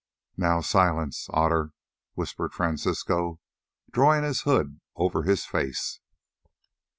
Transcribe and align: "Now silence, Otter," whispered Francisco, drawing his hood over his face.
"Now 0.35 0.61
silence, 0.61 1.27
Otter," 1.29 1.73
whispered 2.15 2.53
Francisco, 2.55 3.39
drawing 3.91 4.23
his 4.23 4.41
hood 4.41 4.81
over 4.95 5.21
his 5.21 5.45
face. 5.45 5.99